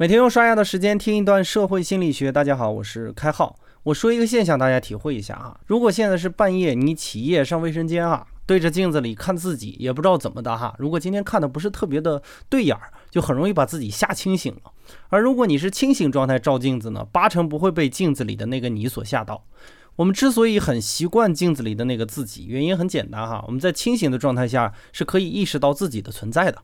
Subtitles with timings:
[0.00, 2.32] 每天用刷牙的时间听一段社会心理学。
[2.32, 3.54] 大家好，我是开浩。
[3.82, 5.60] 我说一个现象，大家体会一下啊。
[5.66, 10.74] 如果现在是半夜，你起夜上卫生间啊，对着镜子里看自己，也不知道怎么的哈。
[10.78, 14.72] 如果今天看的不是特别的对眼儿，就很容易把自己吓清醒了。
[15.10, 19.44] 而如果你是清醒状态照镜子呢，八成不会被镜子里的那个你所吓到。
[20.00, 23.44] 我们之所以很习惯镜子里的那个自己，原因很简单哈。
[23.46, 26.62] 我们在清醒的状态下是可以意识到自己的存在的。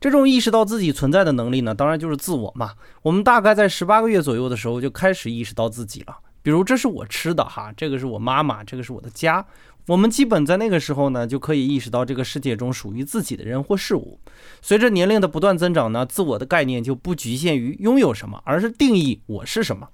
[0.00, 2.74] 这种意识到自己存在的能力呢，当然就是自我嘛。
[3.02, 6.16] 我们大概在十八个月左右的时候就开始意识到自己了。
[6.44, 9.44] 比如这是我吃的哈，这个是我妈妈，这个是我的家。
[9.88, 14.20] 我们基本在那个时候呢，就可以意识到这个世界中属于自己的人或事物。
[14.62, 19.88] 随着年龄的不断增长呢，自我的概念就不局限于拥有什么，而是定义我是什么。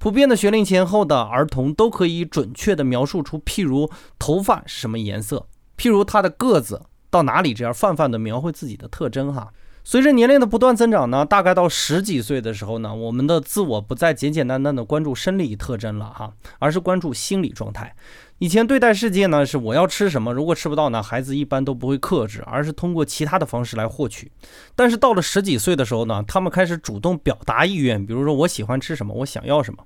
[0.00, 6.80] 普遍的学龄前后的儿童都可以准确的描述出，譬如头发是什么颜色，譬如他的个子。
[7.10, 9.52] 到哪里这样泛泛的描绘自己的特征哈。
[9.82, 17.94] 随着年龄的不断增长呢，大概到十几岁的时候呢，我们的自我不再简简单单的关注生理特征了哈，而是关注心理状态。
[18.38, 24.30] 以前对待世界呢是我要吃什么，如果吃不到呢，孩子一般都不会克制，而是通过其他的方式来获取。
[24.74, 29.84] 但是到了十几岁的时候呢，他们开始主动表达意愿，比如说我喜欢吃什么，我想要什么。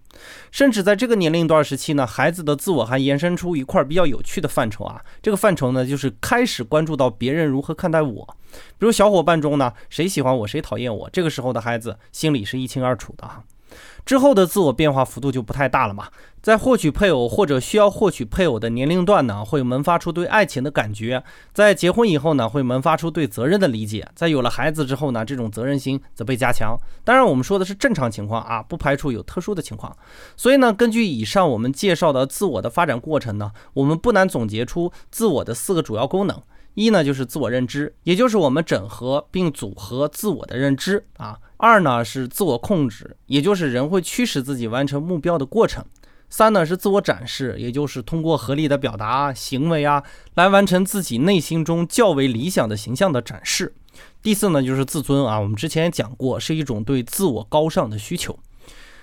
[0.52, 8.36] 甚至在这个年龄段时期呢，孩子的自我还延伸出一块比较有趣的范畴啊，这个范畴呢就是开始关注到别人如何看待我。
[8.78, 13.42] 比如小伙伴中呢，谁喜欢我，谁讨厌我，这个时候的孩子心里是一清二楚的哈。
[14.04, 16.08] 之后的自我变化幅度就不太大了嘛，
[16.42, 21.20] 在获取配偶或者需要获取配偶的年龄段呢，会萌发出对爱情的感觉；
[21.52, 26.76] 在结婚以后呢，会萌发出对责任的理解；在有了孩子之后呢，这种责任心则被加强。
[27.02, 29.96] 当然，我们说的是正常情况啊，不排除有特殊的情况。
[30.36, 36.40] 所以呢，根据以上我们介绍的自我的发展过程呢，我们不难总结出自我的四个主要功能：
[36.74, 41.38] 一呢就是自我认知，也就是我们整合并组合自我的认知啊。
[41.56, 45.84] 二呢是自我控制，也就是人会驱使自己完成目标的过程。
[46.28, 50.02] 三呢是自我展示，也就是通过合理的表达行为啊，
[50.34, 53.72] 来完成自己内心中较为理想的形象的展示。
[54.20, 58.36] 第四呢就是自尊啊，我们之前也讲过，是一种对自我高尚的需求。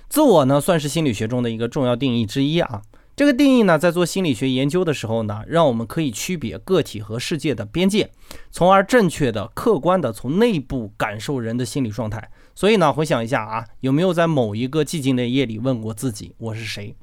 [0.09, 2.81] 自我呢算是心理学中的一个重要定义之一啊。
[3.15, 8.09] 这个定义呢，在做心理学研究的时候呢，让我们可以区别个体和世界的边界，
[8.49, 12.31] 从而正确的、客观的从内部感受人的心理状态。
[12.55, 16.95] 所以呢，回想一下啊，有没有在某一个寂静的夜里问过自己，我是谁？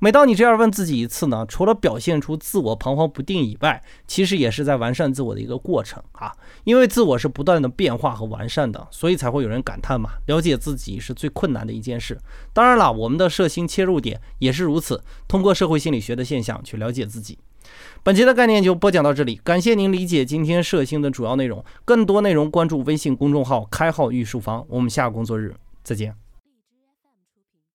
[0.00, 6.30] 每当你这样问自己一次呢，除了表现出自我彷徨不定以外，其实也是在完善自我的一个过程啊。
[6.64, 12.18] 因为自我是不断的变化和完善的，所以才会有人感叹嘛，了解自己是最困难的一件事。
[12.52, 17.38] 当然了，我们的社心切入点也是如此，通过社会心理学的现象去了解自己。
[18.02, 21.64] 本期的概念就播讲到这里，感谢您理解今天社星的主要内容。
[21.86, 26.23] 更多内容关注微信公众号“开号御书房”，我们下个工作日再见。